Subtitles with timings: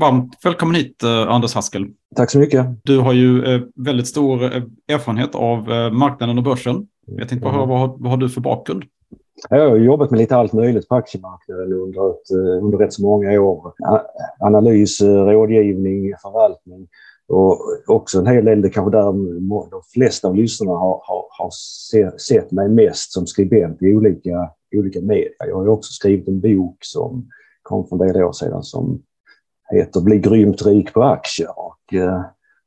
[0.00, 1.86] Varmt välkommen hit eh, Anders Haskel.
[2.16, 2.66] Tack så mycket.
[2.82, 6.86] Du har ju eh, väldigt stor eh, erfarenhet av marknaden och börsen.
[7.06, 8.84] Jag tänkte bara höra vad, vad har du för bakgrund?
[9.50, 12.30] Jag har jobbat med lite allt möjligt på aktiemarknaden under, ett,
[12.62, 13.72] under rätt så många år.
[14.40, 16.88] Analys, rådgivning, förvaltning
[17.28, 19.02] och också en hel del, det kanske där
[19.70, 21.50] de flesta av lyssnarna har, har, har
[22.18, 25.32] sett mig mest som skribent i olika, olika medier.
[25.38, 27.28] Jag har också skrivit en bok som
[27.62, 29.02] kom för en del år sedan som
[29.74, 31.50] heter Bli grymt rik på aktier.
[31.58, 32.20] Och, eh,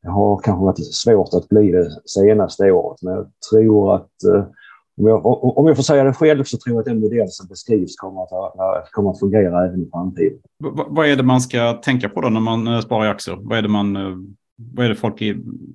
[0.04, 4.44] det har kanske varit svårt att bli det senaste året, men jag tror att eh,
[4.98, 5.26] om jag,
[5.58, 8.22] om jag får säga det själv så tror jag att den modell som beskrivs kommer
[8.22, 10.40] att, kommer att fungera även i framtiden.
[10.64, 13.38] V vad är det man ska tänka på då när man eh, sparar i aktier?
[13.42, 13.94] Vad är det, man,
[14.74, 15.22] vad är det, folk,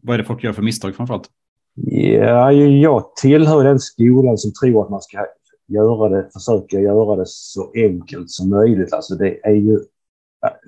[0.03, 1.29] vad är det folk gör för misstag framförallt?
[1.77, 5.27] Ja, jag tillhör den skolan som tror att man ska
[5.69, 8.93] göra det, försöka göra det så enkelt som möjligt.
[8.93, 9.81] Alltså det är ju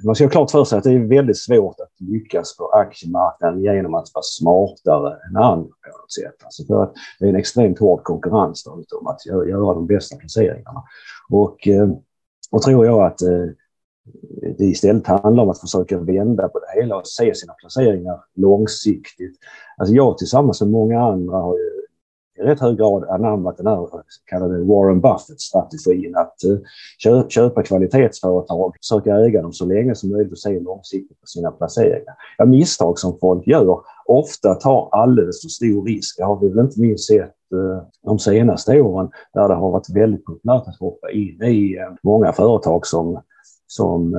[0.05, 3.63] man ska ha klart för sig att det är väldigt svårt att lyckas på aktiemarknaden
[3.63, 6.45] genom att vara smartare än andra på något sätt.
[6.45, 10.17] Alltså för att det är en extremt hård konkurrens där om att göra de bästa
[10.17, 10.83] placeringarna.
[11.31, 12.03] Och, då
[12.51, 13.47] och tror jag att eh,
[14.59, 19.39] det istället handlar om att försöka vända på det hela och se sina placeringar långsiktigt.
[19.77, 21.76] Alltså jag tillsammans med många andra har ju
[22.39, 26.59] i rätt hög grad anammat den här så kallade Warren Buffett-strategin att eh,
[26.99, 31.51] köpa, köpa kvalitetsföretag, försöka äga dem så länge som möjligt och se långsiktigt på sina
[31.51, 32.15] placeringar.
[32.39, 36.19] Ja, misstag som folk gör, ofta tar alldeles för stor risk.
[36.19, 39.97] Det har vi väl inte minst sett eh, de senaste åren där det har varit
[39.97, 43.21] väldigt populärt att hoppa in i eh, många företag som
[43.67, 44.15] som,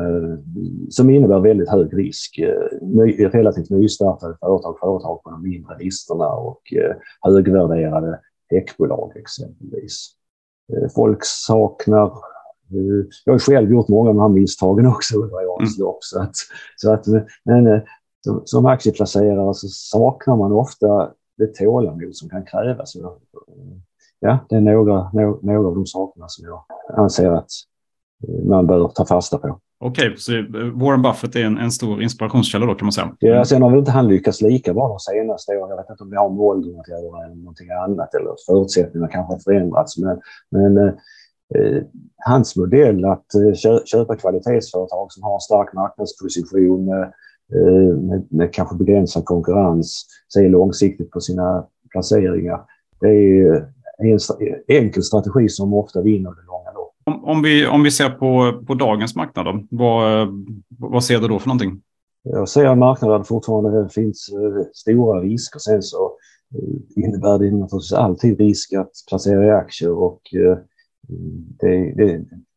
[0.89, 2.39] som innebär väldigt hög risk.
[2.81, 6.61] Ny, relativt nystartade företag, företag på de mindre listorna och
[7.21, 10.09] högvärderade techbolag exempelvis.
[10.95, 12.11] Folk saknar
[13.25, 15.97] jag har själv gjort många av de här misstagen också under årens lopp.
[16.03, 16.35] Så att,
[16.75, 17.05] så att,
[17.43, 17.81] men
[18.45, 22.95] som aktieplacerare så saknar man ofta det tålamod som kan krävas.
[24.19, 25.11] Ja, det är några,
[25.41, 26.63] några av de sakerna som jag
[26.97, 27.49] anser att
[28.49, 29.59] man bör ta fasta på.
[29.79, 30.31] Okej, så
[30.73, 33.15] Warren Buffett är en, en, stor inspirationskälla då kan man säga?
[33.19, 35.69] Ja, sen har väl inte han lyckats lika bra de senaste åren.
[35.69, 39.11] Jag vet inte om det har med åldern att göra eller någonting annat eller förutsättningarna
[39.11, 39.97] kanske har förändrats.
[39.97, 40.19] Men,
[40.51, 40.77] men
[41.55, 41.83] eh,
[42.25, 48.75] hans modell att eh, köpa kvalitetsföretag som har en stark marknadsposition eh, med, med kanske
[48.75, 52.61] begränsad konkurrens, se långsiktigt på sina placeringar.
[53.01, 53.55] Det är
[53.97, 54.19] en
[54.67, 56.66] enkel strategi som ofta vinner det långa
[57.07, 60.27] om, om, vi, om vi ser på, på dagens marknad, då, vad,
[60.79, 61.81] vad ser du då för någonting?
[62.23, 65.59] Jag ser att marknaden fortfarande finns eh, stora risker.
[65.59, 66.11] Sen så
[66.55, 70.57] eh, innebär det naturligtvis alltid risk att placera i aktier och eh,
[71.59, 72.05] det, det,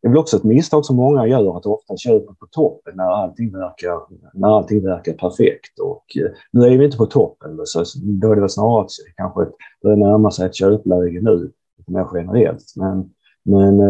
[0.03, 3.05] det är väl också ett misstag som många gör att ofta köpa på toppen när
[3.05, 4.01] allting verkar,
[4.35, 5.79] när allting verkar perfekt.
[5.79, 6.05] Och
[6.53, 7.85] nu är vi inte på toppen, så
[8.21, 9.47] då är det väl snarare att kanske
[9.83, 11.53] börjar närma sig ett köpläge nu,
[11.87, 12.65] mer generellt.
[12.77, 13.11] Men,
[13.45, 13.81] men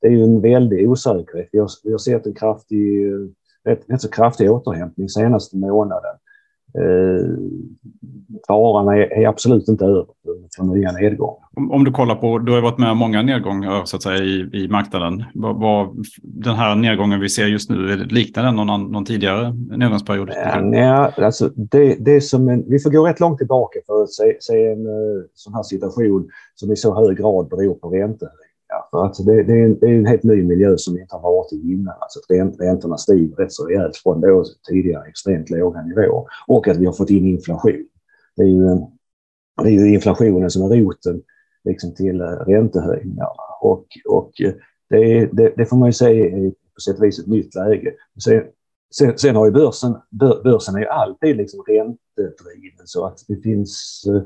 [0.00, 1.48] det är ju en väldig osäkerhet.
[1.52, 3.12] Vi har, vi har sett en kraftig,
[3.64, 6.14] rätt, rätt så kraftig återhämtning senaste månaden.
[6.78, 7.26] Eh,
[8.46, 10.06] faran är, är, absolut inte över
[10.56, 11.46] för nya nedgångar.
[11.56, 14.24] Om, om, du kollar på, du har varit med om många nedgångar så att säga,
[14.24, 15.24] i, i marknaden.
[15.34, 20.30] Vad, vad, den här nedgången vi ser just nu, liknar den någon, någon tidigare nedgångsperiod?
[20.34, 24.12] Ja, nej, alltså det, det som en, vi får gå rätt långt tillbaka för att
[24.12, 24.86] se, se en
[25.34, 28.45] sån här situation som i så hög grad beror på räntehöjning.
[28.90, 31.16] För att det, det, är en, det, är en, helt ny miljö som vi inte
[31.16, 31.94] har varit i innan.
[32.00, 36.24] Alltså att räntorna stiger rätt så rejält från då tidigare extremt låga nivåer.
[36.46, 37.86] Och att vi har fått in inflation.
[38.36, 38.78] Det är ju,
[39.62, 41.22] det är ju inflationen som är roten
[41.64, 43.30] liksom till eh, räntehöjningarna.
[43.60, 44.52] Och, och eh,
[44.90, 47.92] det, det, det, får man ju säga är på sätt och vis ett nytt läge.
[48.24, 48.42] Sen,
[48.94, 49.96] sen, sen har ju börsen,
[50.44, 54.16] börsen är ju alltid liksom räntedriven så att det finns eh,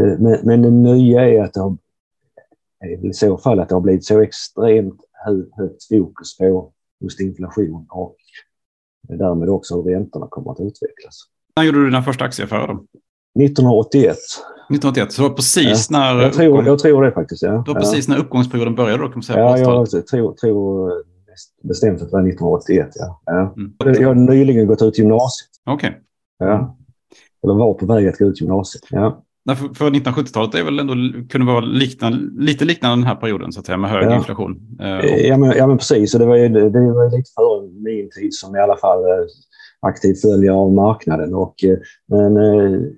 [0.00, 1.76] eh men, men det nya är att det har
[3.02, 5.00] i så fall att det har blivit så extremt
[5.56, 8.16] högt fokus på just inflation och
[9.08, 11.14] därmed också hur räntorna kommer att utvecklas.
[11.56, 12.78] När gjorde du dina första aktieaffärer?
[13.40, 14.16] 1981.
[14.70, 16.22] 1981, så det var precis ja, när...
[16.22, 17.62] Jag tror, jag tror det faktiskt, ja.
[17.66, 19.38] Det var precis när uppgångsperioden började då, kan man säga.
[19.38, 20.92] Ja, jag tror, tror
[21.62, 23.20] bestämt att det var 1981, ja.
[23.24, 23.54] ja.
[23.56, 24.00] Mm.
[24.02, 25.50] Jag har nyligen gått ut gymnasiet.
[25.66, 25.90] Okej.
[25.90, 26.00] Okay.
[26.38, 26.76] Ja.
[27.42, 29.24] Eller var på väg att gå ut gymnasiet, ja.
[29.46, 30.94] För, för 1970-talet är väl ändå,
[31.28, 34.16] kunde vara liknande, lite liknande den här perioden så att säga, med hög ja.
[34.16, 34.60] inflation.
[34.80, 36.14] Eh, ja, men, ja, men precis.
[36.14, 39.26] Och det var, ju, det var lite före min tid som i alla fall eh,
[39.80, 41.34] aktiv följare av marknaden.
[41.34, 42.34] Och, eh, men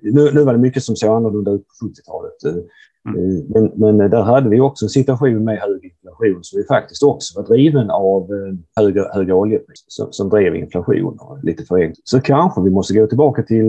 [0.01, 2.65] nu, nu var det mycket som såg annorlunda ut på 70-talet.
[3.09, 3.45] Mm.
[3.49, 7.41] Men, men där hade vi också en situation med hög inflation som vi faktiskt också
[7.41, 8.27] var driven av
[8.75, 12.01] höga, höga oljepriser som, som drev inflation lite förenklat.
[12.03, 13.65] Så kanske vi måste gå tillbaka till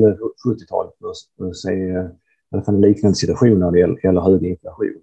[0.46, 2.08] 70-talet för att se
[2.52, 4.94] i alla fall en liknande situation när det gäller hög inflation.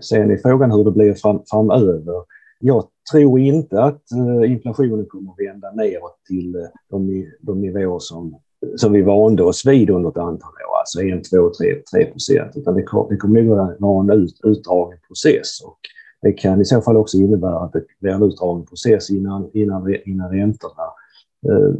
[0.00, 2.24] Sen är frågan hur det blir fram, framöver.
[2.60, 7.98] Jag tror inte att eh, inflationen kommer att vända neråt till eh, de, de nivåer
[7.98, 8.40] som
[8.76, 12.56] som vi vande oss vid under ett antal år, alltså 1, 2, 3, 3 procent.
[12.56, 12.80] Utan det,
[13.10, 15.60] det kommer nog vara en ut, utdragen process.
[15.64, 15.78] Och
[16.22, 19.96] det kan i så fall också innebära att det blir en utdragen process innan, innan,
[20.04, 20.82] innan räntorna
[21.48, 21.74] eh,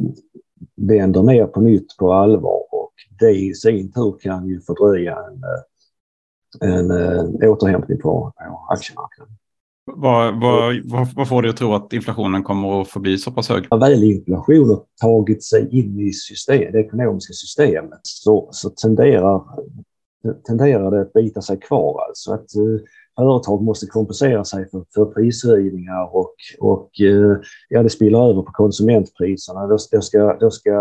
[0.75, 2.64] vänder ner på nytt på allvar.
[2.95, 5.43] Och det i sin tur kan ju fördröja en,
[6.69, 9.35] en, en eh, återhämtning på, på aktiemarknaden.
[9.85, 10.83] Vad, vad,
[11.15, 13.67] vad, får dig att tro att inflationen kommer att förbli så pass hög?
[13.71, 19.41] När väl inflationen tagit sig in i system, det ekonomiska systemet så, så tenderar,
[20.47, 22.05] tenderar det att bita sig kvar.
[22.07, 22.79] Alltså att uh,
[23.15, 27.37] företag måste kompensera sig för, för prishöjningar och, och eh,
[27.69, 29.67] ja, det spiller över på konsumentpriserna.
[29.67, 30.71] Då, då ska, då ska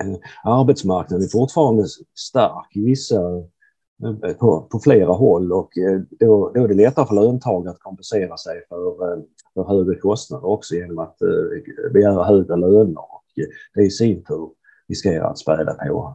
[0.00, 1.84] eh, arbetsmarknaden är fortfarande
[2.18, 3.20] stark i vissa
[4.04, 5.70] eh, på, på flera håll och
[6.20, 8.96] då, då är det lättare för löntagare att kompensera sig för,
[9.54, 11.16] för högre kostnader också genom att
[11.92, 13.22] begära högre löner och
[13.74, 14.48] det i sin tur
[14.88, 16.14] riskerar att späda på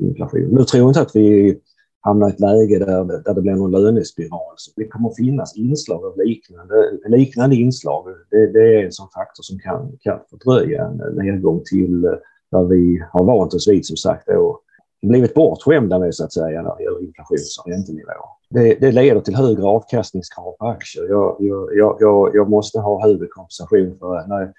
[0.00, 0.48] inflationen.
[0.50, 1.60] Nu tror jag inte att vi
[2.04, 4.54] hamnar i ett läge där, där det blir någon lönespiral.
[4.56, 6.74] Så det kommer att finnas inslag av liknande,
[7.06, 8.04] liknande inslag.
[8.30, 12.10] Det, det är en sån faktor som kan, kan fördröja en nedgång till eh,
[12.50, 14.60] där vi har vant oss vid som sagt då,
[15.02, 18.10] blivit bortskämda med så att säga när det gäller inflations och räntenivå.
[18.50, 21.08] Det, det leder till högre avkastningskrav på aktier.
[21.08, 24.52] Jag, jag, jag, jag måste ha högre kompensation för eh, nej,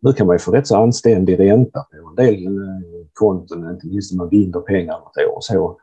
[0.00, 3.86] Nu kan man ju få rätt så anständig ränta på en del eh, konton, inte
[3.86, 5.38] minst om man binder pengar något år.
[5.40, 5.78] Så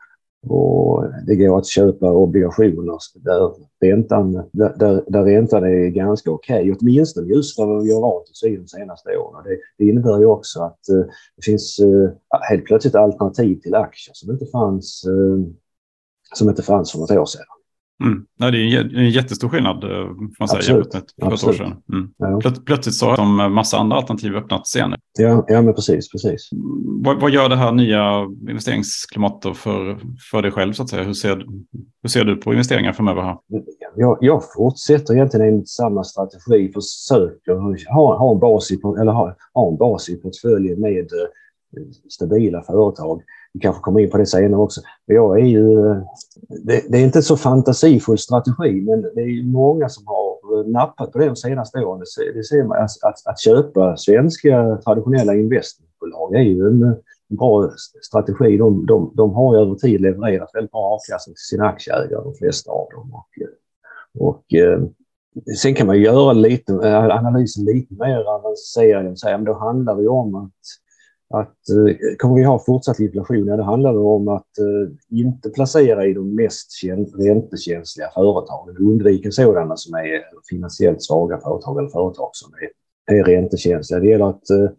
[0.48, 6.76] och det går att köpa obligationer där räntan, där, där räntan är ganska okej, okay,
[6.80, 9.44] åtminstone just vad vi har vant oss vid de senaste åren.
[9.44, 11.04] Det, det innebär ju också att uh,
[11.36, 12.10] det finns uh,
[12.48, 15.46] helt plötsligt alternativ till aktier som inte fanns, uh,
[16.34, 17.59] som inte fanns för något år sedan.
[18.00, 18.26] Mm.
[18.38, 21.52] Ja, det är en jättestor skillnad eh, får man säga jämfört med för ett år
[21.52, 21.82] sedan.
[21.92, 22.10] Mm.
[22.18, 22.52] Ja.
[22.66, 25.00] Plötsligt så har de massa andra alternativ öppnat senare.
[25.18, 26.10] Ja, ja men precis.
[26.10, 26.48] precis.
[27.04, 29.98] Vad, vad gör det här nya investeringsklimatet för,
[30.30, 30.72] för dig själv?
[30.72, 31.02] Så att säga?
[31.02, 31.46] Hur, ser,
[32.02, 33.22] hur ser du på investeringar framöver?
[33.22, 33.36] Här?
[33.96, 36.72] Jag, jag fortsätter egentligen enligt samma strategi.
[36.74, 37.54] Försöker
[37.94, 42.62] ha, ha, en bas i, eller ha, ha en bas i portföljen med eh, stabila
[42.62, 43.22] företag
[43.52, 44.80] vi kanske kommer in på det senare också.
[45.06, 45.94] Jag är ju,
[46.48, 51.18] det, det, är inte så fantasifull strategi, men det är många som har nappat på
[51.18, 52.04] det de senaste åren.
[52.34, 56.82] Det ser man, att, att, att köpa svenska traditionella investmentbolag är ju en,
[57.30, 57.70] en bra
[58.02, 58.56] strategi.
[58.56, 62.34] De, de, de har ju över tid levererat väldigt bra avkastning till sina aktieägare, de
[62.34, 63.14] flesta av dem.
[63.14, 63.28] Och,
[64.28, 64.80] och eh,
[65.56, 66.72] Sen kan man göra lite,
[67.12, 69.16] analysen lite mer avancerad.
[69.24, 70.52] Men då handlar det om att
[71.34, 73.46] att eh, kommer vi ha fortsatt inflation?
[73.46, 76.70] Ja, det handlar om att eh, inte placera i de mest
[77.18, 78.76] räntekänsliga företagen.
[78.76, 84.00] Undvika sådana som är finansiellt svaga företag eller företag som är, är räntekänsliga.
[84.00, 84.70] Det gäller att eh,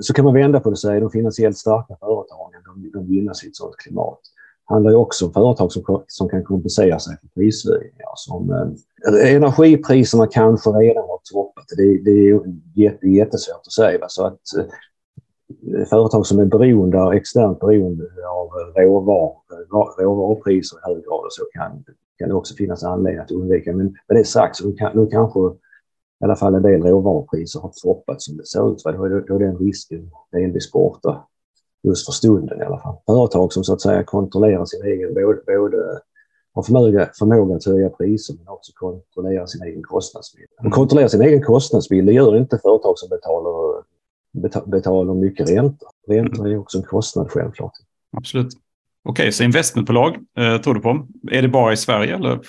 [0.00, 3.44] så kan man vända på det och säga de finansiellt starka företagen, de, de gynnas
[3.44, 4.20] i ett sådant klimat.
[4.68, 8.12] Det handlar också om företag som, som kan kompensera sig för prishöjningar.
[8.14, 11.64] Som, eh, energipriserna kanske redan har toppat.
[11.76, 12.40] Det, det är
[12.74, 14.04] jätte, jättesvårt att säga.
[14.08, 14.64] Så att, eh,
[15.90, 21.32] företag som är beroende, externt beroende av eh, råvar, eh, råvarupriser i hög grad och
[21.32, 21.84] så kan,
[22.18, 23.72] kan det också finnas anledning att undvika.
[23.72, 25.40] Men med det sagt så kan, nu kanske
[26.20, 28.82] i alla fall en del råvarupriser har toppat som det ser ut.
[28.84, 31.24] Då är, då är den risken delvis borta
[31.82, 32.96] just för stunden i alla fall.
[33.06, 36.00] Företag som så att säga kontrollerar sin egen, både, både
[36.54, 40.48] har förmåga, förmåga att höja priser men också kontrollera sin egen kostnadsbild.
[40.64, 43.82] Och kontrollera sin egen kostnadsbild, det gör inte företag som betalar
[44.66, 45.86] betalar mycket ränta.
[46.08, 47.72] Räntor är också en kostnad självklart.
[48.16, 48.48] Absolut.
[49.04, 51.06] Okej, okay, så investmentbolag eh, tror du på.
[51.30, 52.40] Är det bara i Sverige eller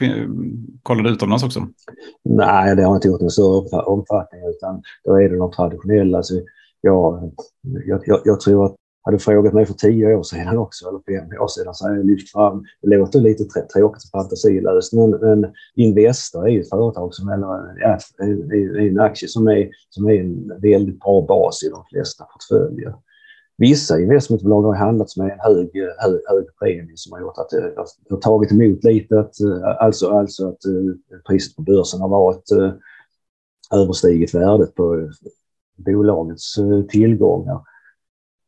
[0.83, 1.67] kollar du utomlands också?
[2.23, 6.17] Nej, det har jag inte gjort någon större omfattning utan då är det de traditionella.
[6.17, 6.33] Alltså,
[6.81, 10.87] ja, jag, jag, jag tror att hade du frågat mig för tio år sedan också,
[10.87, 14.93] eller fem år sedan, så hade jag lyft fram, det låter lite tråkigt och fantasilöst,
[14.93, 15.45] men, men
[15.75, 17.47] Investor är ju ett företag som, eller
[17.79, 22.23] ja, är en aktie som är, som är en väldigt bra bas i de flesta
[22.23, 22.93] portföljer.
[23.57, 28.09] Vissa investmentbolag har handlats med en hög, hög, hög premie som har gjort att det
[28.09, 29.35] har tagit emot lite, att,
[29.79, 32.71] alltså, alltså att eh, priset på börsen har varit eh,
[33.81, 35.09] överstigit värdet på
[35.75, 37.61] bolagets eh, tillgångar.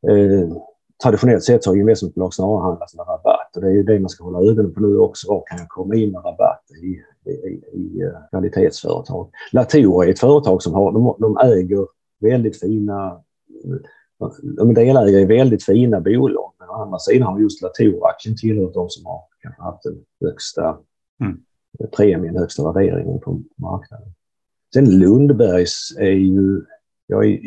[0.09, 0.57] Eh,
[1.03, 3.55] traditionellt sett har investmentbolag snarare handlats med rabatt.
[3.55, 5.27] och det är ju det man ska hålla ögonen på nu också.
[5.27, 6.88] Var kan jag komma in med rabatt i,
[7.31, 9.29] i, i eh, kvalitetsföretag?
[9.51, 11.88] Latour är ett företag som har, de, de äger
[12.19, 13.21] väldigt fina
[14.57, 16.53] de är delägare i väldigt fina bolag.
[16.59, 20.77] Men å andra sidan har just Latour-aktien tillhört de som har kanske haft den högsta
[21.21, 21.38] mm.
[21.91, 24.07] premien, högsta värderingen på marknaden.
[24.74, 26.62] Sen Lundbergs är ju...
[27.07, 27.39] Jag är,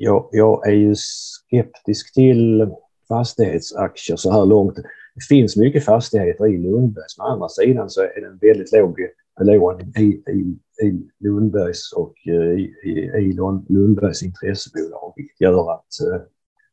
[0.00, 2.70] jag, jag är ju skeptisk till
[3.08, 4.76] fastighetsaktier så här långt.
[5.14, 7.18] Det finns mycket fastigheter i Lundbergs.
[7.18, 8.96] Men å andra sidan så är det en väldigt låg
[9.38, 13.32] belåning i, i, i Lundbergs och eh, i, i, i
[13.68, 15.12] Lundbergs intressebolag.
[15.16, 16.20] Vilket gör att eh,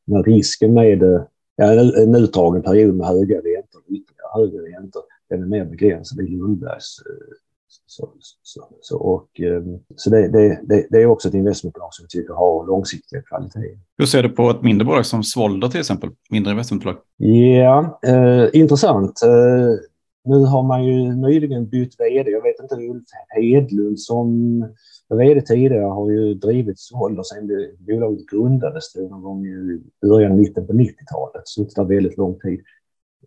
[0.05, 1.21] när risken med eh,
[1.55, 1.71] ja,
[2.03, 6.97] en utdragen period med höga räntor, ytterligare högre räntor, den är mer begränsad i Lundbergs
[7.69, 8.09] så,
[8.41, 12.19] så, så, och, ehm, så det, det, det, det, är också ett investmentbolag som vi
[12.19, 13.79] tycker har långsiktiga kvaliteter.
[13.97, 16.09] Hur ser du på ett mindre bolag som Svolder till exempel?
[16.29, 16.97] Mindre investmentbolag?
[17.17, 19.21] Ja, eh, intressant.
[19.23, 19.79] Eh,
[20.23, 22.31] nu har man ju nyligen bytt vd.
[22.31, 24.59] Jag vet inte, Ulf Hedlund som
[25.07, 30.67] var vd tidigare har ju drivit Svolder sedan bolaget grundades någon gång i början, mitten
[30.67, 31.47] på 90-talet.
[31.47, 32.61] Suttit där väldigt lång tid.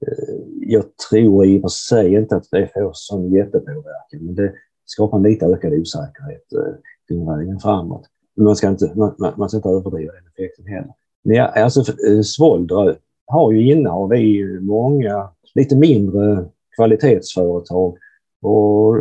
[0.03, 4.53] Eh, jag tror i och för sig inte att det får sån jättepåverkan, men det
[4.85, 6.75] skapar en lite ökad osäkerhet eh,
[7.09, 8.07] kring vägen framåt.
[8.37, 10.95] Men man ska inte, man, man ska inte överdriva den effekten heller.
[11.23, 16.45] Ja, alltså, Svoldrö eh, Svolder har ju innehav i många lite mindre
[16.77, 17.97] kvalitetsföretag.
[18.43, 18.97] Och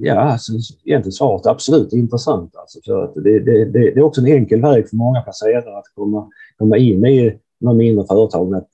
[0.00, 0.52] ja, alltså,
[0.84, 2.56] egentligen svaret absolut intressant.
[2.56, 5.78] Alltså, för att det, det, det, det, är också en enkel väg för många placerare
[5.78, 6.28] att komma,
[6.58, 8.54] komma in i de mindre företagen.
[8.54, 8.68] Att,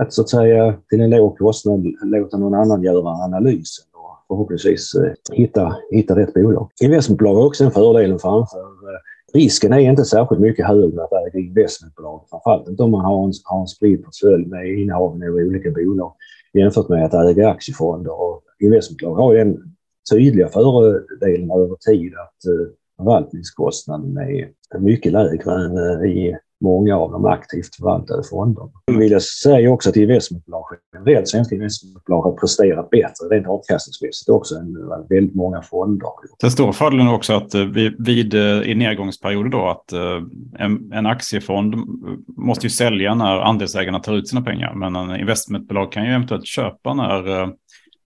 [0.00, 4.94] att så att säga till en låg kostnad låta någon annan göra analysen och förhoppningsvis
[4.94, 6.70] eh, hitta, hitta rätt bolag.
[6.82, 8.58] Investmentbolag har också en fördel framför.
[8.58, 13.24] Eh, risken är inte särskilt mycket högre att äga investmentbolag, framförallt inte om man har
[13.24, 16.12] en, har en spridd portfölj med innehav i olika bolag
[16.52, 18.20] jämfört med att äga aktiefonder.
[18.20, 19.58] Och investmentbolag har ju den
[20.12, 27.24] tydliga fördelen över tid att eh, förvaltningskostnaden är mycket lägre än i många av de
[27.24, 28.68] aktivt förvaltade fonderna.
[28.84, 30.64] Jag vill säga också att investmentbolag
[30.94, 34.74] generellt, svenska investmentbolag har presterat bättre rent avkastningsmässigt också än
[35.08, 36.08] väldigt många fonder.
[36.40, 40.22] Den stora fördelen är också att eh, vid, vid i nedgångsperioder då att eh,
[40.58, 41.74] en, en aktiefond
[42.36, 44.74] måste ju sälja när andelsägarna tar ut sina pengar.
[44.74, 47.52] Men en investmentbolag kan ju eventuellt köpa när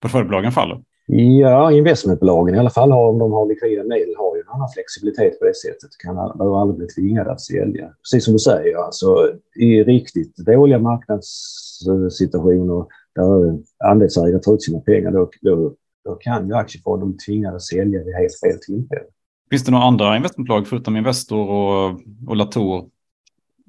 [0.00, 0.80] portföljbolagen faller.
[1.08, 5.38] Ja, investmentbolagen i alla fall, om de har likvida medel, har ju en annan flexibilitet
[5.38, 5.90] på det sättet.
[5.98, 7.92] Kan behöver aldrig bli tvingade att sälja.
[8.02, 13.58] Precis som du säger, alltså, i riktigt dåliga marknadssituationer där
[13.90, 18.14] andelsägare tar ut sina pengar, då, då, då kan ju aktiefonden tvingade att sälja vid
[18.14, 19.06] helt fel tillfälle.
[19.50, 22.88] Finns det några andra investmentbolag förutom Investor och, och Latour?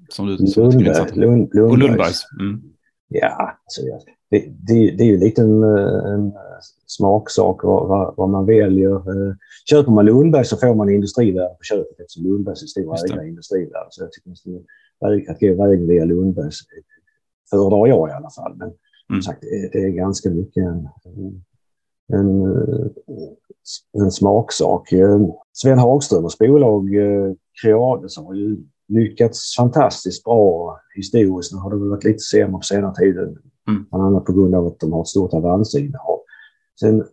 [0.09, 1.71] Som du, som Lundberg, Lund, Lundbergs.
[1.71, 2.21] Och Lundbergs.
[2.39, 2.61] Mm.
[3.07, 3.81] Ja, alltså,
[4.29, 6.33] det, det, det är ju lite en, en
[6.87, 8.95] smaksak vad, vad, man väljer.
[8.95, 9.35] Eh,
[9.69, 13.29] köper man Lundberg så får man industrivärde på köpet eftersom Lundbergs är stora ägare i
[13.29, 13.87] industrivärde.
[13.89, 14.31] Så jag tycker
[15.31, 16.59] att gå vägen via Lundbergs
[17.49, 18.55] föredrar jag i alla fall.
[18.55, 18.73] Men
[19.09, 19.21] mm.
[19.21, 19.41] sagt,
[19.71, 20.89] det är ganska mycket en,
[22.13, 22.43] en,
[24.03, 24.91] en smaksak.
[24.91, 25.19] Eh,
[25.53, 28.57] Sven Hagströmers bolag eh, Creades har ju
[28.87, 31.53] lyckats fantastiskt bra historiskt.
[31.53, 33.17] Nu har det väl varit lite sämre på senare tid.
[33.17, 33.85] Mm.
[33.89, 36.19] Bland annat på grund av att de har ett stort avansinnehav.
[36.79, 37.03] Sen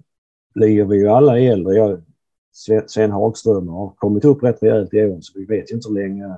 [0.55, 1.75] blir vi ju alla äldre.
[1.75, 2.03] Jag,
[2.87, 5.95] Sven Hagström har kommit upp rätt rejält i år så vi vet ju inte hur
[5.95, 6.37] länge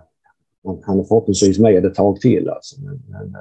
[0.83, 2.49] han är förhoppningsvis med ett tag till.
[2.49, 2.81] Alltså.
[2.81, 3.35] Men, men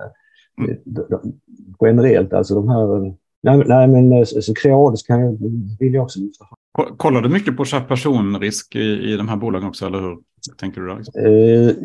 [0.68, 1.34] mm.
[1.82, 3.16] generellt, alltså de här...
[3.42, 5.38] Nej, nej men eh, så Creades kan jag,
[5.80, 6.55] vill jag också lyfta fram.
[6.98, 10.18] Kollar du mycket på personrisk i, i de här bolagen också, eller hur?
[10.58, 10.98] tänker du då?
[11.22, 11.76] Eh,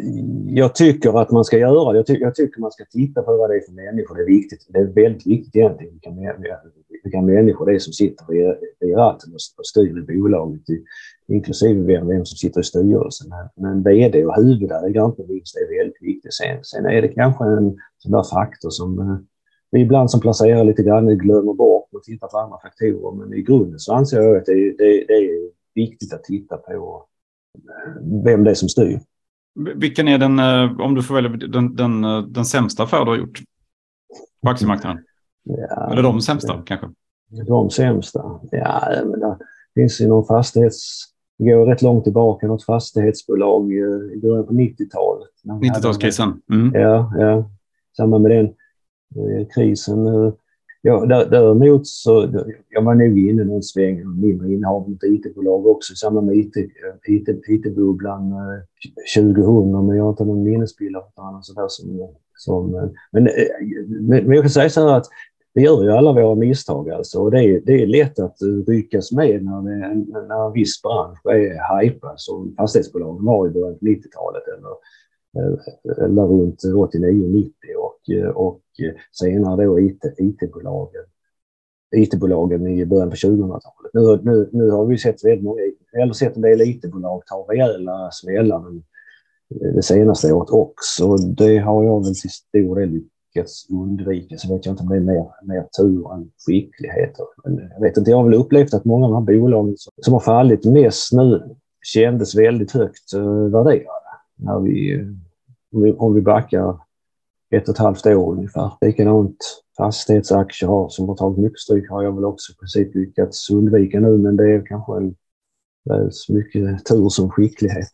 [0.47, 1.99] jag tycker att man ska göra det.
[1.99, 4.17] Jag, ty jag, tycker man ska titta på vad det är för människor.
[4.17, 4.67] Det är viktigt.
[4.69, 6.11] Det är väldigt viktigt egentligen vilka,
[7.05, 8.55] vilka människor det är som sitter i,
[8.87, 10.63] i ratten och styr i bolaget,
[11.29, 13.29] inklusive vem, vem som sitter i styrelsen.
[13.57, 16.35] Men vd och huvudägare inte minst är väldigt viktigt.
[16.35, 19.17] Sen, sen är det kanske en sån där faktor som eh,
[19.71, 23.17] vi ibland som placerar lite grann glömmer bort och tittar på andra faktorer.
[23.17, 27.07] Men i grunden så anser jag att det, det, det är viktigt att titta på
[28.25, 29.01] vem det är som styr.
[29.55, 33.11] Vilken är den, eh, om du får välja, den, den, eh, den sämsta affär du
[33.11, 33.39] har gjort
[34.43, 35.05] på aktiemarknaden?
[35.43, 36.87] Ja, Eller de sämsta ja, kanske?
[37.47, 38.41] De sämsta?
[38.51, 39.39] Ja, men det
[39.75, 41.05] finns ju någon fastighets...
[41.39, 45.31] Det går rätt långt tillbaka, något fastighetsbolag eh, i början på 90-talet.
[45.45, 46.41] 90-talskrisen?
[46.53, 46.81] Mm.
[46.81, 47.51] Ja, ja.
[47.97, 48.55] samband med den
[49.17, 50.33] Eh, krisen.
[50.83, 52.29] Ja, däremot så
[52.69, 57.15] jag var nog inne någon sväng, mindre innehav mot IT-bolag också i samband med eh,
[57.49, 62.09] IT-bubblan eh, IT, 2000, men jag har inte någon minnesbild av något annat sådär som...
[62.37, 63.29] som men,
[64.01, 65.07] men jag kan säga så här att
[65.55, 68.37] vi gör ju alla våra misstag alltså och det är, det är lätt att
[68.67, 69.95] ryckas med när, det,
[70.29, 76.23] när en viss bransch är hajpad som fastighetsbolagen var i början på 90-talet eller, eller
[76.23, 78.01] runt 89-90 och,
[78.35, 81.05] och Eh, senare då IT-bolagen
[81.97, 83.91] IT-bolagen i början på 2000-talet.
[83.93, 85.61] Nu, nu, nu har vi sett väldigt många,
[86.03, 88.63] eller sett en del IT-bolag ta rejäla smällar
[89.55, 91.17] eh, det senaste året också.
[91.17, 94.37] Det har jag väl till stor del lyckats undvika.
[94.39, 97.17] Så vet jag inte om det är mer, mer tur än skicklighet.
[97.45, 100.13] Men jag vet inte, jag har väl upplevt att många av de här bolagen som
[100.13, 104.11] har fallit mest nu kändes väldigt högt uh, värderade.
[104.37, 105.03] När vi,
[105.73, 106.79] om, vi, om vi backar
[107.51, 108.73] ett och ett halvt år ungefär.
[108.81, 109.37] Likadant
[109.77, 114.01] fastighetsaktier har, som har tagit mycket stryk har jag väl också i princip lyckats undvika
[114.01, 115.15] nu, men det är kanske en,
[115.85, 117.89] väl så mycket tur som skicklighet.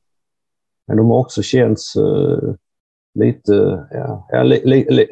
[0.86, 2.54] Men de har också känts uh,
[3.14, 5.06] lite, ja, ja li, li, li,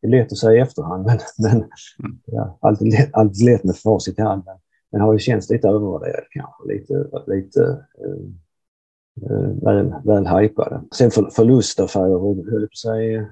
[0.00, 2.18] det är lätt att säga i efterhand, men, men mm.
[2.24, 4.42] ja, alltid, lätt, alltid lätt med facit i hand.
[4.46, 4.56] Men,
[4.92, 7.60] men har ju känts lite övervärderad kanske, lite, lite
[8.00, 10.82] uh, väl, väl hajpade.
[10.94, 13.26] Sen för, förlustaffärer, höll på att säga,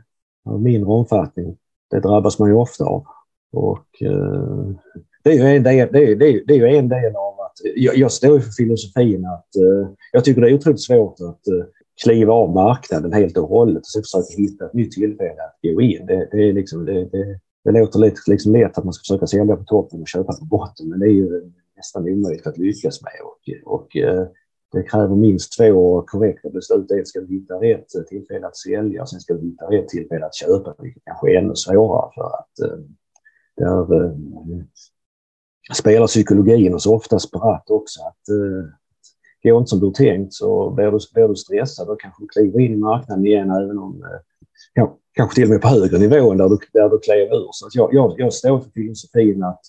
[0.45, 1.57] av mindre omfattning
[1.91, 3.05] det drabbas man ju ofta av.
[3.53, 4.71] Och, eh,
[5.25, 7.53] det, är ju en del, det, är, det, är, det är en del av att...
[7.77, 11.67] Jag, jag står för filosofin att eh, jag tycker det är otroligt svårt att eh,
[12.03, 15.81] kliva av marknaden helt och hållet och så försöka hitta ett nytt tillfälle att gå
[15.81, 16.07] in.
[16.07, 19.27] Det, det, är liksom, det, det, det låter lite liksom lätt att man ska försöka
[19.27, 23.03] sälja på toppen och köpa på botten, men det är ju nästan omöjligt att lyckas
[23.03, 23.21] med.
[23.25, 24.27] Och, och eh,
[24.75, 26.89] det kräver minst två korrekta beslut.
[26.89, 30.27] Dels ska du hitta rätt tillfälle att sälja och sen ska du hitta rätt tillfälle
[30.27, 32.79] att köpa, vilket kanske är ännu svårare för att eh,
[33.57, 34.13] där eh,
[35.75, 38.01] spelar psykologin oss ofta spratt också.
[38.01, 38.71] Att eh,
[39.43, 42.73] går inte som du tänkt så blir du, blir du stressad och kanske kliver in
[42.73, 46.49] i marknaden igen även om eh, kanske till och med på högre nivå än där
[46.49, 47.49] du, där du klev ur.
[47.53, 49.61] Så att jag, jag, jag står för filosofin att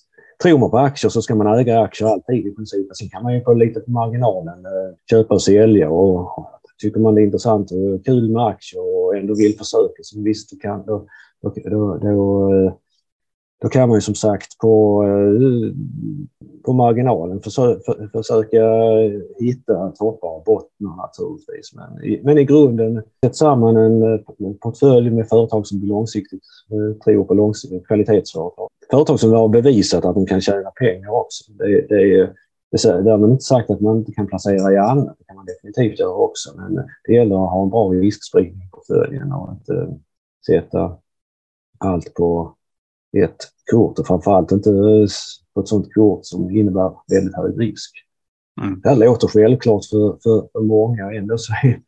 [0.44, 2.88] tror man på aktier så ska man äga aktier alltid i princip.
[2.96, 5.90] Sen kan man ju få lite på marginalen eh, köpa och sälja.
[5.90, 6.50] Och
[6.82, 10.50] tycker man det är intressant och kul med aktier och ändå vill försöka så visst,
[10.50, 11.06] du kan, då,
[11.42, 12.74] då, då, då, eh,
[13.66, 15.74] då kan man ju som sagt på, eh,
[16.66, 18.64] på marginalen försöka, för, försöka
[19.40, 21.74] hitta toppar och bottnar naturligtvis.
[21.76, 24.20] Men, men i grunden, sätt samman en eh,
[24.62, 30.16] portfölj med företag som långsiktigt eh, tror på långsiktigt kvalitetsföretag företag som har bevisat att
[30.16, 31.52] de kan tjäna pengar också.
[31.52, 32.34] Det, det är,
[32.72, 35.16] det därmed inte sagt att man inte kan placera i annat.
[35.20, 36.54] Det kan man definitivt göra också.
[36.58, 36.76] Men
[37.08, 39.68] det gäller att ha en bra riskspridning på portföljen och att
[40.48, 40.98] sätta
[41.80, 42.56] allt på
[43.24, 43.38] ett
[43.72, 44.70] kort och framförallt inte
[45.54, 47.92] på ett sådant kort som innebär väldigt hög risk.
[48.62, 48.80] Mm.
[48.84, 51.12] Det här låter självklart för, för, många.
[51.12, 51.80] Ändå så är,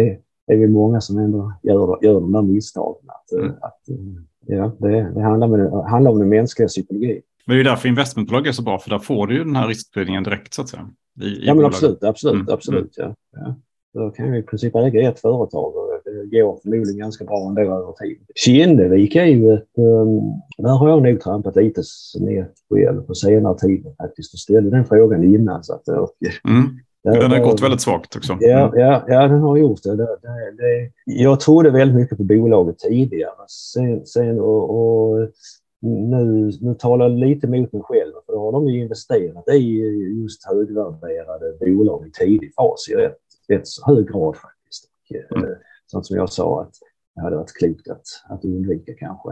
[0.00, 3.08] är, är vi många som ändå gör, gör de där misstagen.
[3.08, 3.50] Att, mm.
[3.50, 7.22] att, eh, Ja, det, det handlar, det handlar om den mänskliga psykologin.
[7.46, 9.68] Men det är därför investmentbolag är så bra, för där får du ju den här
[9.68, 10.90] riskspridningen direkt så att säga.
[11.22, 12.54] I, i ja, men absolut, absolut, mm.
[12.54, 12.98] absolut.
[12.98, 13.14] Mm.
[13.32, 13.40] Ja.
[13.40, 13.54] Ja.
[13.94, 15.72] Då kan vi i princip äga ett företag
[16.30, 18.18] går förmodligen ganska bra ändå över tid.
[18.34, 19.78] Kinnevik är ju ett...
[19.78, 20.20] Um,
[20.58, 24.84] där har jag nog trampat lite snett själv på senare tid faktiskt och ställde den
[24.84, 25.64] frågan innan.
[25.64, 26.78] Så att, mm.
[27.02, 28.36] Den har gått väldigt svagt också.
[28.40, 28.80] Ja, mm.
[28.80, 29.96] ja, ja den har gjort det.
[29.96, 33.44] det, det, det jag trodde väldigt mycket på bolaget tidigare.
[33.48, 35.28] Sen, sen och, och,
[35.80, 38.12] nu, nu talar jag lite mot mig själv.
[38.26, 39.80] För då har de ju investerat i
[40.22, 44.88] just högvärderade bolag i tidig fas i rätt, rätt hög grad faktiskt.
[45.30, 45.50] Och, mm.
[45.86, 46.74] Sånt som jag sa att
[47.14, 49.30] det hade varit klokt att, att undvika kanske.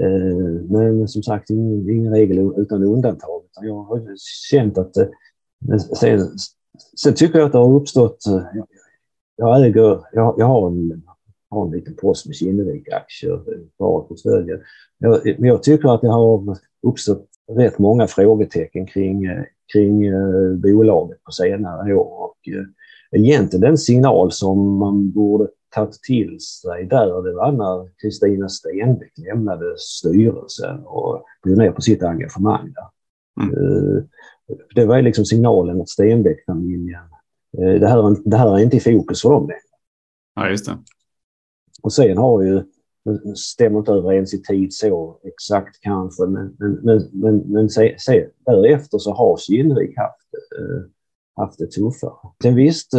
[0.00, 3.42] Eh, men som sagt, ingen, ingen regel utan undantag.
[3.62, 4.14] Jag har
[4.50, 5.06] känt att eh,
[5.78, 6.28] sen,
[6.96, 8.26] Sen tycker jag att det har uppstått...
[8.26, 8.42] Eh,
[9.36, 11.02] jag, äger, jag, jag har, en,
[11.50, 13.40] har en liten post med Kinnevik-aktier
[13.76, 14.60] kvar eh, i portföljen.
[15.38, 21.24] Men jag tycker att det har uppstått rätt många frågetecken kring, eh, kring eh, bolaget
[21.24, 22.24] på senare år.
[22.24, 22.34] Och,
[23.10, 29.12] egentligen den signal som man borde tagit till sig där, det var när Kristina Stenbeck
[29.18, 32.88] lämnade styrelsen och drog ner på sitt engagemang där.
[33.44, 33.54] Mm.
[33.54, 34.04] Uh,
[34.74, 37.04] det var liksom signalen att Stenbeck-familjen,
[37.58, 39.60] eh, det här, det här är inte i fokus för dem längre.
[40.34, 40.78] Ja, just det.
[41.82, 42.62] Och sen har ju,
[43.34, 48.28] stämmer inte överens i tid så exakt kanske, men, men, men, men, men se, se,
[48.46, 50.90] därefter så har Kinnevik haft, äh,
[51.36, 52.12] haft det tuffare.
[52.42, 52.94] Sen visst,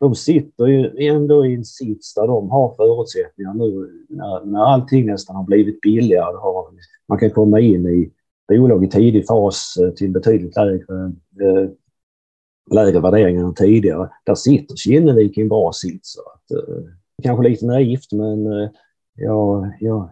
[0.00, 5.06] de sitter ju ändå i en sits där de har förutsättningar nu när, när allting
[5.06, 6.36] nästan har blivit billigare.
[6.36, 6.66] Har,
[7.08, 8.10] man kan komma in i
[8.48, 11.70] bolag i tidig fas eh, till betydligt lägre, eh,
[12.70, 14.10] lägre värderingar än tidigare.
[14.26, 16.18] Där sitter Kinnevik i en bra sits.
[16.18, 16.84] Att, eh,
[17.22, 18.68] kanske lite naivt, men eh,
[19.18, 20.10] jag, jag,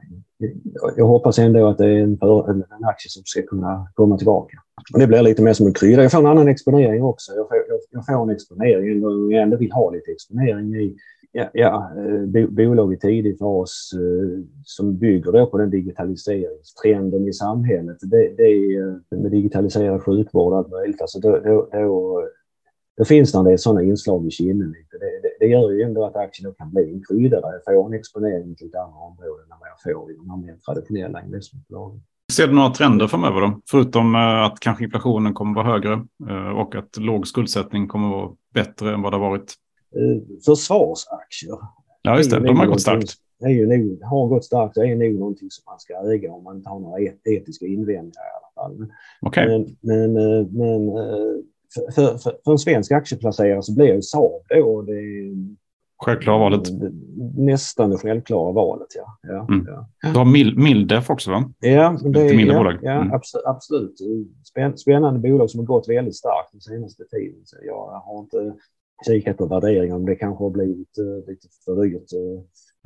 [0.97, 4.57] jag hoppas ändå att det är en, en, en aktie som ska kunna komma tillbaka.
[4.93, 6.03] Och det blir lite mer som en krydda.
[6.03, 7.33] Jag får en annan exponering också.
[7.33, 10.97] Jag får, jag, jag får en exponering, jag ändå vill ha lite exponering i
[11.37, 17.29] ja, ja, eh, bo, bolag i tidig fas eh, som bygger då på den digitaliseringstrenden
[17.29, 17.97] i samhället.
[18.01, 21.01] Det, det är eh, med digitaliserad sjukvård och allt möjligt.
[21.01, 22.23] Alltså då, då, då,
[22.97, 24.73] då finns det en del sådana inslag i kinden.
[24.73, 27.87] Det, det, det, gör ju ändå att aktien kan bli en krydda där jag får
[27.87, 32.01] en exponering till ett andra områden än vad jag får i de mer traditionella investmentbolagen.
[32.33, 33.61] Ser du några trender framöver då?
[33.71, 36.05] Förutom eh, att kanske inflationen kommer att vara högre
[36.63, 39.57] och att låg skuldsättning kommer att vara bättre än vad det har varit
[39.97, 41.59] Eh, försvarsaktier.
[42.03, 42.41] Ja, just det.
[42.41, 43.15] De har gått starkt.
[43.45, 44.75] Är ju nog, har gått starkt.
[44.75, 48.25] Det är nog någonting som man ska äga om man inte har några etiska invändningar
[48.27, 48.79] i alla fall.
[48.79, 49.49] Men, okay.
[49.49, 51.37] men, men, eh, men eh,
[51.75, 55.01] för, för, för, en svensk aktieplacerare så blir ju Saab då det
[55.99, 56.69] Självklara valet.
[57.37, 59.19] Nästan det självklara valet, ja.
[59.23, 59.67] ja, mm.
[59.69, 59.89] ja.
[60.13, 61.53] Du har Mil Mildef också, va?
[61.59, 62.79] Ja, det är, mindre ja, bolag.
[62.83, 63.21] ja mm.
[63.45, 63.99] absolut.
[64.77, 67.41] Spännande bolag som har gått väldigt starkt den senaste tiden.
[67.45, 68.55] Så jag har inte
[69.07, 72.13] kikat på värderingar, om det kanske har blivit uh, lite för dyrt.
[72.13, 72.43] Uh,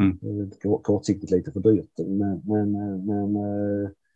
[0.07, 0.51] mm.
[0.83, 1.99] Kortsiktigt lite för dyrt.
[1.99, 2.73] Men, men,
[3.07, 3.33] men,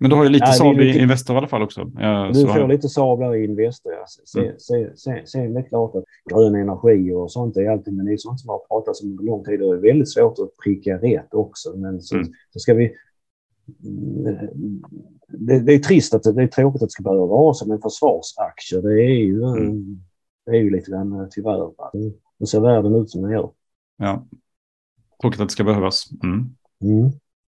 [0.04, 1.90] men du har ju lite nej, Saab i Investor i alla fall också.
[1.94, 3.92] Ja, du får lite Saab där i Investor.
[3.92, 4.04] Ja.
[4.06, 4.54] Sen, mm.
[4.58, 8.12] sen, sen, sen är det klart att grön energi och sånt är alltid, men det
[8.12, 10.56] är sånt som har pratats om under lång tid och det är väldigt svårt att
[10.64, 11.76] pricka rätt också.
[11.76, 12.28] Men så, mm.
[12.50, 12.94] så ska vi
[15.26, 17.80] det, det, är trist att det är tråkigt att det ska behöva vara som en
[17.80, 18.80] försvarsaktie.
[18.80, 20.00] Det är ju mm
[20.46, 21.70] det är ju lite grann eh, tyvärr.
[22.38, 23.50] Nu ser världen ut som den gör.
[23.96, 24.26] Ja.
[25.20, 26.04] Tråkigt att det ska behövas.
[26.22, 26.54] Mm.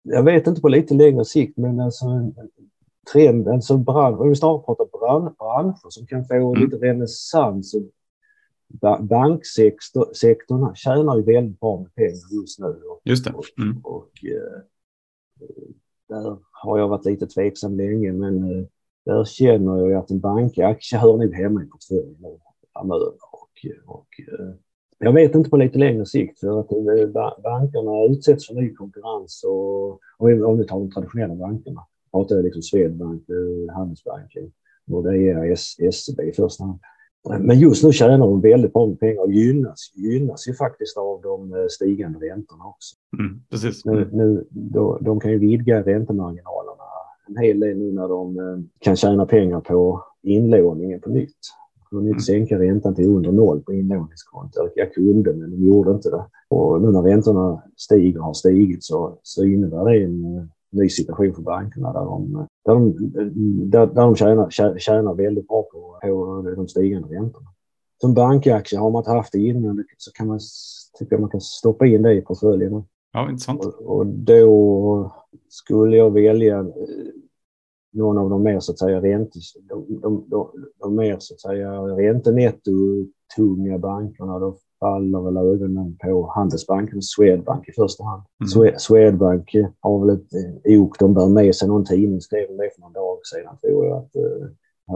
[0.03, 2.07] Jag vet inte på lite längre sikt, men alltså
[3.13, 6.65] trenden, alltså bransch, vi snarare pratar bransch, branscher som kan få mm.
[6.65, 7.75] lite renässans.
[9.01, 12.67] Banksektorn tjänar ju väldigt bra med pengar just nu.
[12.67, 13.35] Och, just det.
[13.59, 13.81] Mm.
[13.85, 14.61] Och, och, uh,
[16.09, 18.67] där har jag varit lite tveksam länge, men uh,
[19.05, 22.17] där känner jag att en bankaktie hör nog hemma i portföljen
[22.73, 23.13] framöver.
[23.33, 24.55] Och, och, eh,
[24.99, 29.45] jag vet inte på lite längre sikt för att eh, bankerna utsätts för ny konkurrens
[29.45, 31.81] och om vi tar de traditionella bankerna,
[32.13, 34.53] pratar jag liksom Swedbank, eh, Handelsbanken,
[34.87, 36.79] Nordea, SEB i första hand.
[37.41, 41.67] Men just nu tjänar de väldigt bra pengar och gynnas, gynnas ju faktiskt av de
[41.71, 42.97] stigande räntorna också.
[43.19, 43.85] Mm, precis.
[43.85, 46.83] Nu, nu, då, de kan ju vidga räntemarginalerna
[47.29, 51.39] en hel del nu när de kan tjäna pengar på inlåningen på nytt
[51.91, 54.73] kunde inte sänka räntan till under noll på inlåningskontot.
[54.75, 56.25] Jag kunde, men de gjorde inte det.
[56.49, 60.89] Och nu när räntorna stiger och har stigit så, så innebär det en uh, ny
[60.89, 62.95] situation för bankerna där de, där de,
[63.71, 67.47] där, där de tjänar, tjänar väldigt bra på, på de stigande räntorna.
[68.01, 70.41] Som bankaktie har man inte haft det innan så kan man
[70.99, 72.85] tycka man kan stoppa in det i portföljen.
[73.13, 73.65] Ja, intressant.
[73.65, 75.13] Och, och då
[75.49, 76.65] skulle jag välja eh,
[77.93, 81.41] någon av de mer så att säga ränte, de, de, de, de mer så att
[81.41, 88.23] säga räntenetto-tunga bankerna, då faller väl ögonen på Handelsbanken och Swedbank i första hand.
[88.57, 88.79] Mm.
[88.79, 91.69] Swedbank har väl ett eh, ok de bär med sig.
[91.69, 93.99] Någon tidning skrev om det för någon dag sedan tror jag.
[93.99, 94.17] Att,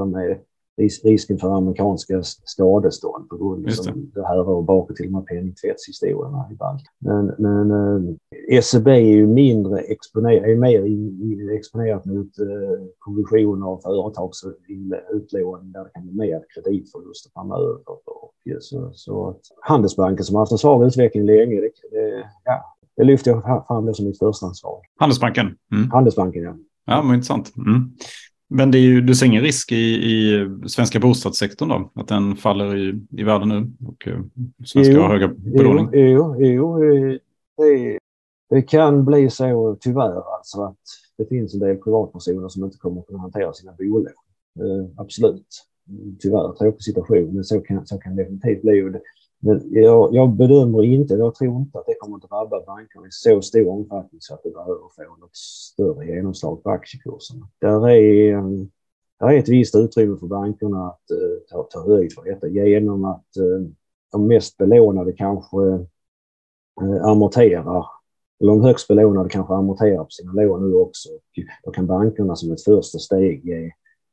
[0.01, 0.39] uh, med
[0.77, 4.21] risken för amerikanska skadestånd på grund av det.
[4.21, 6.81] det här var bakåt till de här penningtvättshistorierna i bank.
[6.99, 7.71] Men, men
[8.51, 14.45] eh, SEB är ju mindre exponerat, är mer exponerat mot eh, provisioner av företags
[15.13, 17.79] utlåning där det kan bli mer kreditförluster framöver.
[17.87, 18.03] Och,
[18.61, 23.05] så, så att Handelsbanken som har haft en svag utveckling länge, det, det, ja, det
[23.05, 24.81] lyfter jag fram det som mitt första ansvar.
[24.97, 25.57] Handelsbanken?
[25.73, 25.91] Mm.
[25.91, 26.57] Handelsbanken, ja.
[26.85, 27.57] Ja, men intressant.
[27.57, 27.93] Mm.
[28.53, 31.91] Men det är ju, du ser ingen risk i, i svenska bostadssektorn då?
[31.95, 34.21] Att den faller i, i världen nu och eh,
[34.65, 35.89] svenska har höga belåning?
[35.93, 36.79] Jo, jo,
[37.57, 37.99] det,
[38.51, 40.79] det kan bli så tyvärr alltså att
[41.19, 44.07] det finns en del privatpersoner som inte kommer att kunna hantera sina bolån.
[44.61, 45.47] Eh, absolut.
[46.21, 48.83] Tyvärr, tråkig situation, men så kan, så kan det definitivt bli.
[48.83, 49.01] Men
[49.71, 53.43] jag, jag, bedömer inte, jag tror inte att det kommer att drabba bankerna i så
[53.43, 57.49] stor omfattning så att det behöver få något större genomslag på aktiekurserna.
[57.61, 58.71] Där är, mm,
[59.21, 63.05] där är ett visst utrymme för bankerna att uh, ta, ta höjd för detta genom
[63.05, 63.69] att uh,
[64.13, 67.87] de mest belånade kanske uh, amorterar,
[68.41, 71.09] eller de högst belånade kanske amorterar på sina lån nu också.
[71.09, 71.23] Och
[71.65, 73.71] då kan bankerna som ett första steg ge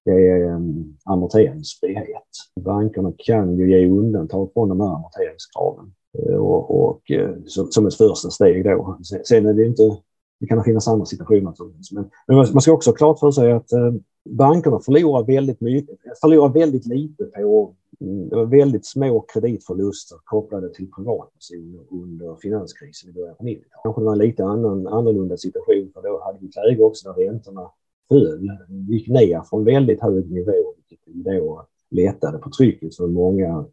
[0.10, 0.62] det är
[1.06, 2.30] amorteringsfrihet.
[2.62, 7.88] Bankerna kan ju ge undantag från de här amorteringskraven eh, och, och eh, som, som
[7.88, 8.98] ett första steg då.
[9.24, 9.98] Sen är det inte,
[10.40, 11.54] det kan finnas andra situationer.
[11.92, 13.94] Men, men man ska också ha klart för sig att eh,
[14.30, 21.82] bankerna förlorar väldigt mycket, förlorar väldigt lite på mm, väldigt små kreditförluster kopplade till privatpersoner
[21.92, 23.84] under finanskrisen i början på 90-talet.
[23.84, 27.14] Kanske det var en lite annan, annorlunda situation för då hade vi ett läge också
[27.14, 27.72] där räntorna
[28.10, 28.50] höll,
[28.90, 33.66] gick ner från väldigt hög nivå, vilket då lättade på trycket för många,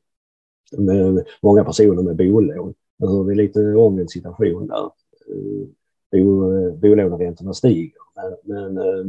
[0.78, 2.74] med, många personer med bolån.
[2.96, 4.90] Nu har vi lite omvänd situation där.
[6.12, 8.00] Eh, bolåneräntorna stiger.
[8.14, 9.06] Men, men eh,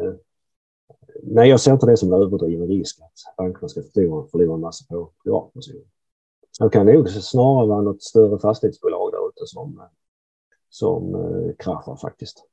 [0.00, 0.14] eh,
[1.22, 4.60] nej, jag ser inte det som en överdriven risk att bankerna ska förlora, förlora en
[4.60, 5.82] massa på privatpersoner.
[6.60, 9.82] Det kan nog snarare vara något större fastighetsbolag där ute som,
[10.68, 11.16] som
[11.58, 12.44] kraschar faktiskt.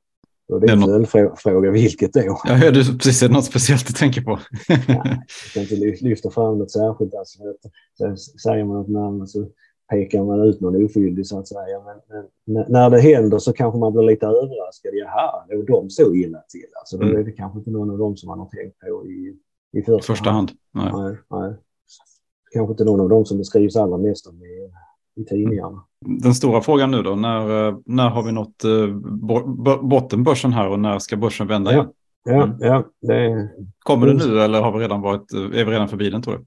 [0.48, 2.40] Och det är en följdfråga, vilket då?
[2.44, 4.38] Ja, är det precis är det något speciellt du tänker på?
[4.68, 5.04] ja,
[5.54, 7.14] jag kan inte lyfta fram något särskilt.
[7.14, 7.38] Alltså,
[8.42, 9.46] säger man ett namn så
[9.90, 11.80] pekar man ut någon oskyldig så att säga.
[11.84, 14.92] Men, men, när det händer så kanske man blir lite överraskad.
[14.94, 16.66] Jaha, låg de så illa till?
[16.78, 17.16] Alltså, då mm.
[17.20, 19.36] är det kanske inte någon av dem som man har tänkt på i,
[19.72, 20.50] i första, första hand.
[20.72, 20.94] hand.
[20.94, 21.04] Nej.
[21.04, 21.54] Nej, nej.
[22.52, 24.70] Kanske inte någon av dem som beskrivs allra mest om i,
[25.16, 25.84] i tidningarna.
[26.22, 30.98] Den stora frågan nu då, när, när har vi nått eh, bottenbörsen här och när
[30.98, 31.88] ska börsen vända igen?
[32.24, 32.56] Ja, mm.
[32.60, 33.48] ja, det...
[33.78, 36.44] Kommer det nu eller har vi redan varit, är vi redan förbi den tror du?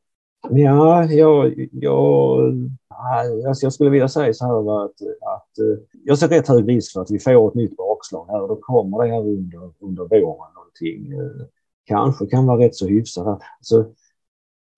[0.50, 2.40] Ja, jag, jag,
[3.48, 5.02] alltså jag skulle vilja säga så här att,
[5.36, 8.42] att eh, jag ser rätt hög risk för att vi får ett nytt bakslag här
[8.42, 11.12] och då kommer det här under, under våren någonting.
[11.12, 11.46] Eh,
[11.86, 13.42] kanske kan vara rätt så hyfsat.
[13.58, 13.86] Alltså,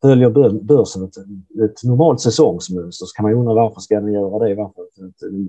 [0.01, 0.29] följer
[0.63, 1.17] börsen ett,
[1.63, 4.55] ett normalt säsongsmönster så kan man undra varför ska den göra det?
[4.55, 4.83] Varför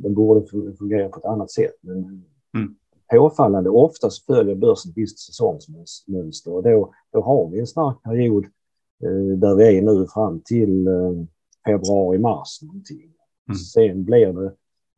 [0.03, 0.47] den borde
[0.79, 1.75] fungera på ett annat sätt.
[1.81, 1.97] Men
[2.55, 2.77] mm.
[3.13, 8.03] påfallande ofta så följer börsen ett visst säsongsmönster och då, då har vi en stark
[8.03, 8.45] period
[9.05, 11.13] eh, där vi är nu fram till eh,
[11.67, 13.13] februari, mars någonting.
[13.49, 13.57] Mm.
[13.57, 14.53] Sen blir det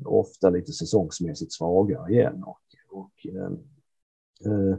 [0.05, 2.61] ofta lite säsongsmässigt svagare igen och,
[2.91, 3.53] och eh,
[4.53, 4.77] eh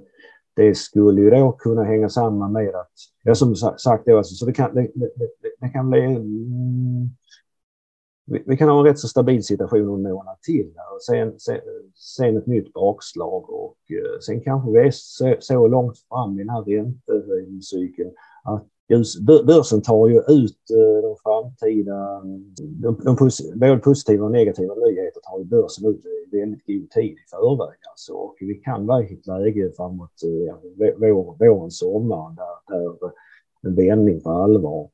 [0.55, 2.91] det skulle ju då kunna hänga samman med att,
[3.23, 5.09] ja som sagt då, alltså, så det kan, det, det,
[5.59, 7.09] det kan bli, mm,
[8.25, 11.39] vi, vi, kan ha en rätt så stabil situation under en månad till och sen,
[11.39, 11.59] sen,
[11.95, 16.43] sen ett nytt bakslag och eh, sen kanske vi är så, så långt fram i
[16.43, 18.11] den här räntehöjningscykeln
[18.43, 18.67] att
[19.45, 22.21] börsen tar ju ut eh, de framtida,
[22.81, 23.15] de, de
[23.55, 27.77] både positiva och negativa nyheter tar ju börsen ut i väldigt god tid i förväg.
[27.91, 28.13] Alltså.
[28.13, 30.11] Och vi kan vara i ett läge framåt
[30.47, 33.11] ja, vår, våren, sommaren där, där
[33.61, 34.89] en vändning på allvar,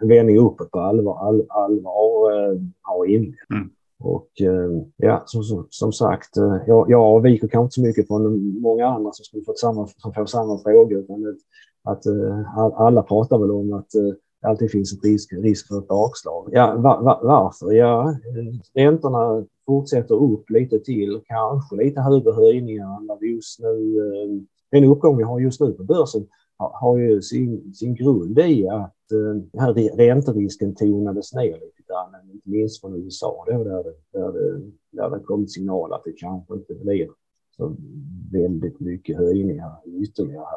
[0.00, 2.32] en vändning uppåt på allvar, all, allvar
[2.82, 3.50] har inletts.
[3.50, 3.70] Mm.
[4.04, 4.30] Och
[4.96, 9.12] ja, som, som, som sagt, jag, jag avviker kanske inte så mycket från många andra
[9.12, 10.98] som skulle fått samma, som får samma frågor.
[10.98, 11.36] Utan
[11.84, 15.78] att uh, alla pratar väl om att uh, det alltid finns en risk, risk för
[15.78, 16.48] ett bakslag.
[16.52, 17.72] Ja, va, va, varför?
[17.72, 23.60] Ja, eh, räntorna fortsätter upp lite till, kanske lite högre höjningar än vad vi just
[23.60, 23.68] nu...
[23.68, 26.26] Uh, den uppgång vi har just nu på börsen
[26.58, 32.48] har, ju sin, sin grund i att uh, här ränterisken tonades ner lite grann, inte
[32.48, 36.54] minst från USA då, där det, där det, där det kommit signal att det kanske
[36.54, 37.08] inte blir
[37.56, 37.76] så
[38.32, 40.56] väldigt mycket höjningar ytterligare.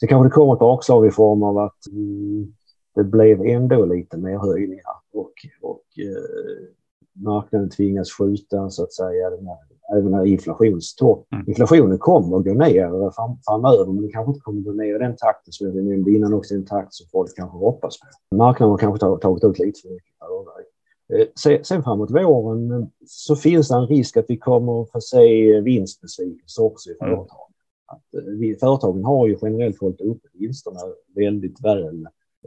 [0.00, 2.54] Så kanske det kommer ett bakslag i form av att mm,
[2.94, 6.68] det blev ändå lite mer höjningar och, och eh,
[7.12, 9.58] marknaden tvingas skjuta så att säga den här,
[9.98, 11.32] även när inflationstopp.
[11.32, 11.48] Mm.
[11.48, 14.94] Inflationen kommer att gå ner fram, framöver men den kanske inte kommer att gå ner
[14.94, 18.36] i den takten som jag nämnde innan också, den takt som folk kanske hoppas på.
[18.36, 20.66] Marknaden har kanske tagit ut lite för mycket förväg.
[21.12, 25.00] Eh, sen framåt våren eh, så finns det en risk att vi kommer att få
[25.00, 27.18] se vinstbesvikelse också i mm.
[27.90, 30.80] Att eh, företagen har ju generellt hållit uppe vinsterna
[31.14, 32.06] väldigt väl.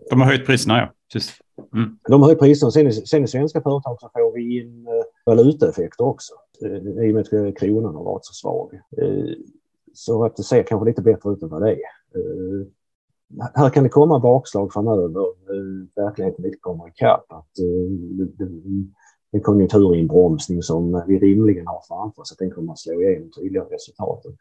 [0.10, 0.92] De har höjt priserna, ja.
[1.14, 1.34] Precis.
[1.74, 1.98] Mm.
[2.10, 2.72] De har höjt priserna.
[2.72, 6.34] Sen, sen i svenska företag så får vi in uh, valutaeffekter också
[6.66, 8.80] uh, i och med att kronan har varit så svag.
[9.94, 11.78] Så att det ser kanske lite bättre ut än vad det är.
[13.56, 15.26] Här kan det komma bakslag framöver.
[15.96, 17.26] Verkligheten inte kommer ikapp.
[17.32, 17.60] Att,
[19.34, 23.64] en konjunkturinbromsning som vi rimligen har framför oss, att den kommer att slå igenom tydliga
[23.64, 24.38] resultaten.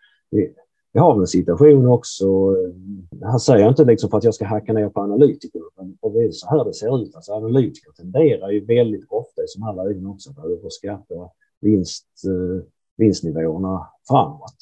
[0.93, 4.47] Vi har en situation också, eh, här säger jag inte liksom för att jag ska
[4.47, 7.15] hacka ner på analytiker, men det är så här det ser ut.
[7.15, 11.15] Alltså analytiker tenderar ju väldigt ofta i sådana här lägen också att överskatta
[11.61, 12.65] vinst, eh,
[12.97, 14.57] vinstnivåerna framåt.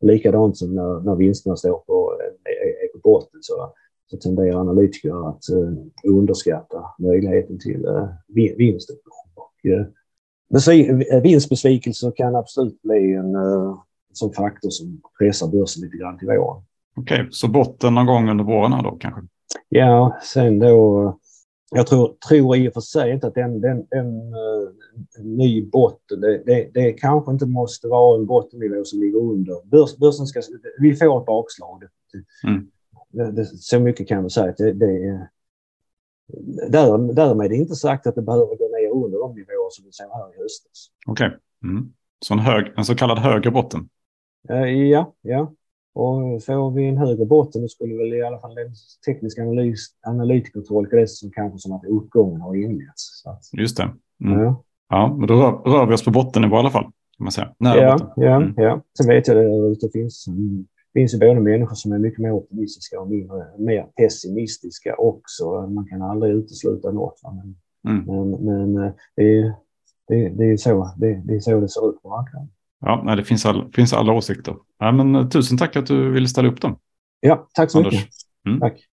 [0.00, 3.72] Likadant som när, när vinsterna står på, eh, är, på botten så,
[4.10, 5.72] så tenderar analytiker att uh,
[6.04, 8.08] underskatta möjligheten till uh,
[8.56, 9.30] vinstuppgång.
[9.34, 13.78] Och, uh, vinstbesvikelser kan absolut bli en uh,
[14.16, 16.62] som faktor som pressar börsen lite grann till våren.
[16.96, 19.20] Okej, okay, så botten någon gång under våren här då kanske?
[19.68, 21.18] Ja, sen då.
[21.70, 24.70] Jag tror, tror i och för sig inte att den, den, en, uh,
[25.24, 29.66] ny botten, det, det, det, kanske inte måste vara en bottennivå som ligger under.
[29.66, 30.42] Börs, börsen ska,
[30.78, 31.82] vi får ett bakslag,
[32.44, 32.66] Mm.
[33.34, 35.28] Det, så mycket kan man säga att det, det är
[36.68, 39.84] där, därmed är det inte sagt att det behöver gå ner under de nivåer som
[39.84, 40.90] vi såg här i höstas.
[41.06, 41.70] Okej, okay.
[41.70, 41.92] mm.
[42.20, 43.88] så en, hög, en så kallad högre botten?
[44.50, 45.52] Uh, ja, ja.
[45.96, 48.72] Och får vi en högre botten då skulle väl i alla fall den
[49.06, 53.24] tekniska analys, analytiker tolka det som kanske som att uppgången har inletts.
[53.52, 53.90] Just det.
[54.24, 54.40] Mm.
[54.40, 54.64] Ja.
[54.88, 56.82] ja, men då rör, rör, vi oss på bottennivå i alla fall.
[56.82, 57.54] Kan man säga.
[57.58, 58.24] Nära ja, botten.
[58.24, 58.54] ja, mm.
[58.56, 58.82] ja.
[58.98, 60.26] Sen vet jag att det finns,
[60.92, 65.66] finns ju både människor som är mycket mer optimistiska och mindre, mer pessimistiska också.
[65.66, 67.20] Man kan aldrig utesluta något.
[67.22, 67.56] Men,
[67.94, 68.04] mm.
[68.06, 69.54] men, men eh, det,
[70.08, 72.48] det, det, är så, det, det är så det ser ut på marknaden.
[72.80, 74.56] Ja, det finns, all, finns alla åsikter.
[74.78, 76.78] Ja, men, eh, tusen tack att du ville ställa upp dem.
[77.20, 77.94] Ja, tack så Anders.
[77.94, 78.10] mycket.
[78.48, 78.60] Mm.
[78.60, 78.78] Tack.